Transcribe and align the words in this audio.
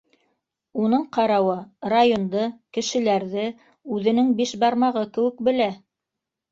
Уның 0.85 1.03
ҡарауы, 1.17 1.57
районды, 1.93 2.47
кешеләрҙе 2.79 3.47
үҙенең 3.99 4.35
биш 4.43 4.59
бармағы 4.67 5.07
кеүек 5.19 5.51
белә. 5.51 5.75